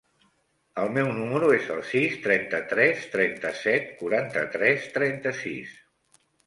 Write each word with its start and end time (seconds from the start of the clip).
El 0.83 0.87
meu 0.95 1.11
número 1.17 1.51
es 1.57 1.67
el 1.75 1.83
sis, 1.91 2.17
trenta-tres, 2.25 3.07
trenta-set, 3.17 3.95
quaranta-tres, 4.03 4.93
trenta-sis. 4.99 5.81